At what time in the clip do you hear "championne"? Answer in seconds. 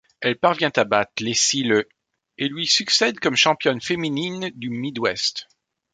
3.35-3.81